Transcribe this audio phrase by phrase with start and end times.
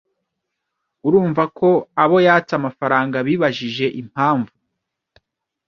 [1.07, 1.69] Urumva ko
[2.03, 4.53] abo yatse amafaranga bibajije impamvu